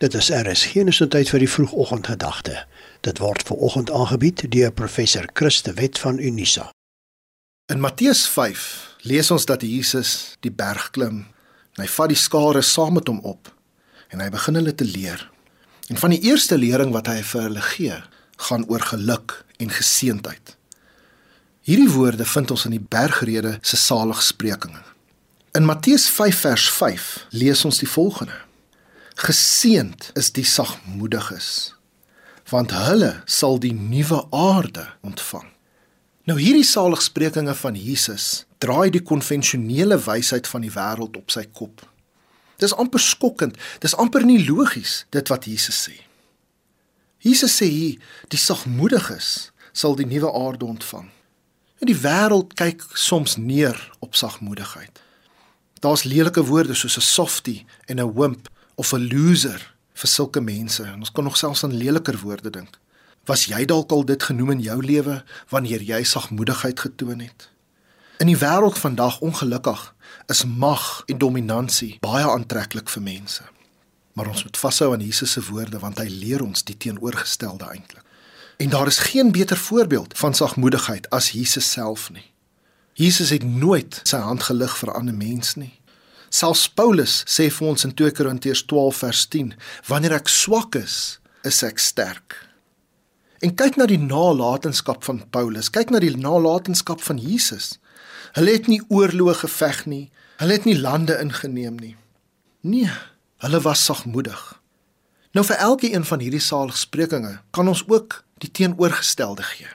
Dit 0.00 0.14
is 0.14 0.30
RSG 0.32 0.80
se 0.96 1.06
tyd 1.12 1.28
vir 1.28 1.42
die 1.42 1.48
vroegoggendgedagte. 1.52 2.54
Dit 3.04 3.18
word 3.20 3.42
ver 3.44 3.58
oggend 3.60 3.90
aangebied 3.92 4.46
deur 4.48 4.72
professor 4.72 5.26
Christe 5.36 5.74
Wet 5.76 6.00
van 6.00 6.16
Unisa. 6.18 6.70
In 7.68 7.84
Matteus 7.84 8.22
5 8.28 8.96
lees 9.04 9.28
ons 9.30 9.44
dat 9.44 9.60
Jesus 9.60 10.38
die 10.40 10.52
berg 10.52 10.88
klim. 10.96 11.26
Hy 11.76 11.84
vat 11.84 12.14
die 12.14 12.16
skare 12.16 12.64
saam 12.64 12.96
met 12.96 13.12
hom 13.12 13.20
op 13.28 13.52
en 14.08 14.24
hy 14.24 14.32
begin 14.32 14.56
hulle 14.62 14.72
te 14.74 14.88
leer. 14.88 15.28
En 15.92 16.00
van 16.00 16.16
die 16.16 16.22
eerste 16.32 16.56
lering 16.56 16.96
wat 16.96 17.12
hy 17.12 17.20
vir 17.20 17.50
hulle 17.50 17.68
gee, 17.68 18.02
gaan 18.48 18.64
oor 18.72 18.80
geluk 18.80 19.42
en 19.60 19.68
geseentheid. 19.68 20.56
Hierdie 21.68 21.92
woorde 21.92 22.24
vind 22.24 22.56
ons 22.56 22.64
in 22.64 22.78
die 22.78 22.86
bergrede 22.96 23.58
se 23.60 23.76
saligsprekinge. 23.76 24.80
In 25.52 25.68
Matteus 25.68 26.08
5 26.08 26.46
vers 26.48 26.70
5 26.72 27.10
lees 27.36 27.68
ons 27.68 27.84
die 27.84 27.96
volgende: 27.98 28.46
Geseend 29.20 30.10
is 30.16 30.30
die 30.32 30.46
sagmoediges, 30.48 31.74
want 32.48 32.72
hulle 32.72 33.10
sal 33.28 33.58
die 33.60 33.74
nuwe 33.76 34.22
aarde 34.32 34.86
ontvang. 35.04 35.44
Nou 36.24 36.38
hierdie 36.40 36.64
saligsprekinge 36.64 37.52
van 37.58 37.76
Jesus 37.76 38.46
draai 38.64 38.88
die 38.94 39.02
konvensionele 39.04 39.98
wysheid 40.00 40.48
van 40.48 40.64
die 40.64 40.72
wêreld 40.72 41.18
op 41.20 41.34
sy 41.34 41.42
kop. 41.52 41.82
Dis 42.64 42.72
amper 42.72 43.02
skokkend, 43.04 43.58
dis 43.84 43.92
amper 44.00 44.24
nie 44.24 44.38
logies 44.46 45.02
dit 45.12 45.32
wat 45.32 45.44
Jesus 45.44 45.82
sê. 45.84 45.98
Jesus 47.20 47.58
sê 47.60 47.68
hier, 47.68 47.98
die 48.32 48.40
sagmoediges 48.40 49.50
sal 49.76 49.98
die 50.00 50.08
nuwe 50.08 50.30
aarde 50.32 50.64
ontvang. 50.64 51.10
En 51.84 51.90
die 51.92 51.98
wêreld 52.06 52.56
kyk 52.56 52.86
soms 52.96 53.36
neer 53.36 53.76
op 54.00 54.16
sagmoedigheid. 54.16 55.04
Daar's 55.84 56.06
lelike 56.08 56.46
woorde 56.48 56.74
soos 56.74 56.96
'n 56.96 57.04
softie 57.04 57.66
en 57.84 58.00
'n 58.00 58.14
wimp 58.16 58.48
of 58.80 58.92
'n 58.92 59.08
loser 59.12 59.60
vir 59.92 60.08
sulke 60.08 60.40
mense. 60.40 60.82
En 60.82 60.98
ons 60.98 61.12
kan 61.12 61.24
nog 61.24 61.36
selfs 61.36 61.64
aan 61.64 61.76
leliker 61.76 62.18
woorde 62.18 62.50
dink. 62.50 62.78
Was 63.24 63.44
jy 63.44 63.64
dalk 63.64 63.90
al 63.92 64.04
dit 64.04 64.22
genoem 64.22 64.50
in 64.50 64.60
jou 64.60 64.84
lewe 64.84 65.24
wanneer 65.48 65.82
jy 65.82 66.02
sagmoedigheid 66.02 66.80
getoon 66.80 67.20
het? 67.20 67.48
In 68.18 68.26
die 68.26 68.36
wêreld 68.36 68.78
vandag 68.78 69.20
ongelukkig 69.20 69.94
is 70.26 70.44
mag 70.44 71.02
en 71.06 71.18
dominansie 71.18 71.96
baie 72.00 72.24
aantreklik 72.24 72.88
vir 72.88 73.02
mense. 73.02 73.42
Maar 74.12 74.28
ons 74.28 74.44
moet 74.44 74.58
vashou 74.58 74.92
aan 74.92 75.00
Jesus 75.00 75.32
se 75.32 75.42
woorde 75.50 75.78
want 75.78 75.98
hy 75.98 76.08
leer 76.08 76.42
ons 76.42 76.64
die 76.64 76.76
teenoorgestelde 76.76 77.64
eintlik. 77.64 78.04
En 78.56 78.68
daar 78.68 78.86
is 78.86 78.98
geen 78.98 79.32
beter 79.32 79.56
voorbeeld 79.56 80.18
van 80.18 80.34
sagmoedigheid 80.34 81.10
as 81.10 81.30
Jesus 81.30 81.70
self 81.70 82.10
nie. 82.10 82.32
Jesus 82.92 83.30
het 83.30 83.44
nooit 83.44 84.00
sy 84.02 84.16
hand 84.16 84.42
gelig 84.42 84.76
vir 84.78 84.92
ander 84.92 85.14
mens 85.14 85.54
nie. 85.54 85.79
Selfs 86.30 86.68
Paulus 86.70 87.24
sê 87.26 87.48
vir 87.50 87.72
ons 87.72 87.84
in 87.84 87.90
2 87.98 88.14
Korintiërs 88.14 88.62
12 88.70 89.02
vers 89.02 89.24
10: 89.34 89.50
Wanneer 89.88 90.14
ek 90.20 90.30
swak 90.30 90.78
is, 90.78 91.18
is 91.42 91.58
ek 91.66 91.82
sterk. 91.82 92.36
En 93.42 93.54
kyk 93.58 93.80
na 93.80 93.88
die 93.90 93.98
nalatenskap 93.98 95.02
van 95.08 95.24
Paulus, 95.34 95.72
kyk 95.74 95.90
na 95.90 95.98
die 95.98 96.12
nalatenskap 96.14 97.02
van 97.02 97.18
Jesus. 97.18 97.80
Hulle 98.36 98.54
het 98.54 98.70
nie 98.70 98.78
oorloë 98.92 99.40
geveg 99.42 99.82
nie, 99.90 100.04
hulle 100.38 100.54
het 100.54 100.68
nie 100.68 100.78
lande 100.78 101.18
ingeneem 101.18 101.80
nie. 101.80 101.96
Nee, 102.62 102.94
hulle 103.42 103.62
was 103.66 103.82
sagmoedig. 103.82 104.38
Nou 105.34 105.42
vir 105.46 105.58
elkeen 105.66 106.06
van 106.06 106.22
hierdie 106.22 106.42
saligsprekinge 106.42 107.40
kan 107.56 107.68
ons 107.70 107.82
ook 107.88 108.20
die 108.44 108.50
teenoorgestelde 108.54 109.46
gee. 109.50 109.70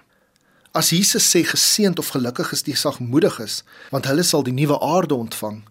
As 0.76 0.92
Jesus 0.92 1.28
sê 1.28 1.44
geseënd 1.48 2.00
of 2.00 2.11
gelukkig 2.16 2.52
is 2.56 2.64
die 2.67 2.76
sagmoediges, 2.80 3.64
want 3.92 4.08
hulle 4.08 4.23
sal 4.23 4.44
die 4.44 4.56
nuwe 4.56 4.80
aarde 4.83 5.16
ontvang, 5.16 5.64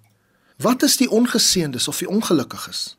Wat 0.56 0.83
is 0.83 0.97
die 0.97 1.10
ongeseëndes 1.10 1.88
of 1.88 1.98
die 1.98 2.08
ongelukkiges? 2.08 2.97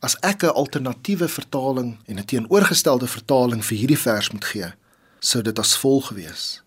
As 0.00 0.16
ek 0.20 0.42
'n 0.44 0.52
alternatiewe 0.52 1.28
vertaling 1.28 1.98
en 2.06 2.18
'n 2.18 2.24
teenoorgestelde 2.24 3.06
vertaling 3.06 3.64
vir 3.64 3.78
hierdie 3.78 3.98
vers 3.98 4.30
moet 4.30 4.44
gee, 4.44 4.72
sou 5.20 5.42
dit 5.42 5.58
as 5.58 5.76
volg 5.76 6.08
wees: 6.08 6.62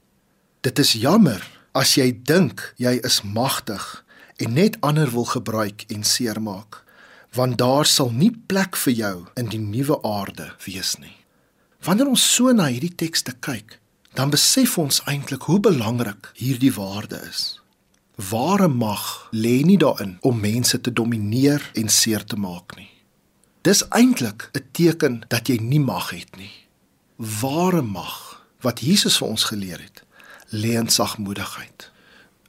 Dit 0.62 0.80
is 0.80 0.92
jammer 0.92 1.48
as 1.72 1.96
jy 1.96 2.20
dink 2.24 2.74
jy 2.78 3.00
is 3.04 3.22
magtig 3.22 4.06
en 4.36 4.54
net 4.54 4.82
ander 4.82 5.12
wil 5.12 5.26
gebruik 5.26 5.86
en 5.88 6.04
seermaak, 6.04 6.84
want 7.34 7.58
daar 7.58 7.86
sal 7.86 8.12
nie 8.12 8.32
plek 8.48 8.76
vir 8.76 8.94
jou 8.94 9.28
in 9.36 9.46
die 9.46 9.60
nuwe 9.60 10.02
aarde 10.04 10.54
wees 10.66 10.98
nie. 10.98 11.18
Wanneer 11.84 12.08
ons 12.08 12.34
so 12.36 12.52
na 12.52 12.66
hierdie 12.66 12.96
tekste 12.96 13.34
kyk, 13.40 13.80
dan 14.14 14.30
besef 14.30 14.78
ons 14.78 15.02
eintlik 15.06 15.42
hoe 15.42 15.60
belangrik 15.60 16.32
hierdie 16.34 16.74
waarde 16.74 17.22
is. 17.30 17.60
Ware 18.16 18.68
mag 18.68 19.28
lê 19.32 19.64
nie 19.64 19.78
daarin 19.78 20.18
om 20.22 20.40
mense 20.40 20.82
te 20.82 20.94
domineer 20.94 21.72
en 21.74 21.90
seer 21.90 22.24
te 22.24 22.36
maak 22.40 22.76
nie. 22.78 22.90
Dis 23.62 23.84
eintlik 23.90 24.50
'n 24.54 24.64
teken 24.72 25.24
dat 25.28 25.48
jy 25.48 25.58
nie 25.58 25.80
mag 25.80 26.10
het 26.10 26.38
nie. 26.38 26.54
Ware 27.18 27.82
mag 27.82 28.46
wat 28.62 28.80
Jesus 28.80 29.18
vir 29.18 29.28
ons 29.28 29.44
geleer 29.44 29.80
het, 29.80 30.04
lê 30.50 30.78
in 30.80 30.90
sagmoedigheid. 30.90 31.92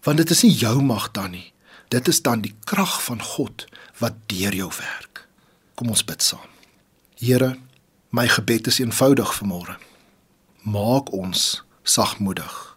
Want 0.03 0.17
dit 0.17 0.31
is 0.31 0.43
nie 0.43 0.53
jou 0.53 0.83
mag 0.83 1.11
dan 1.11 1.31
nie. 1.31 1.53
Dit 1.89 2.09
is 2.09 2.23
dan 2.23 2.41
die 2.41 2.55
krag 2.65 3.03
van 3.03 3.23
God 3.23 3.67
wat 3.99 4.15
deur 4.27 4.55
jou 4.55 4.71
werk. 4.79 5.29
Kom 5.75 5.89
ons 5.89 6.05
bid 6.05 6.23
saam. 6.23 6.51
Here, 7.19 7.59
my 8.11 8.29
gebed 8.29 8.67
is 8.67 8.79
eenvoudig 8.79 9.35
vanmôre. 9.39 9.79
Maak 10.63 11.13
ons 11.13 11.63
sagmoedig. 11.83 12.77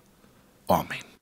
Amen. 0.66 1.19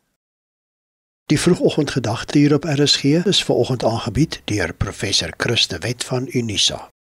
Die 1.27 1.39
vroegoggendgedagte 1.39 2.37
hier 2.37 2.53
op 2.53 2.63
RSG 2.63 3.03
is 3.03 3.43
ver 3.43 3.55
oggend 3.55 3.83
aangebied 3.83 4.41
deur 4.43 4.73
professor 4.73 5.33
Christe 5.37 5.77
Wet 5.77 6.03
van 6.03 6.27
Unisa. 6.31 6.89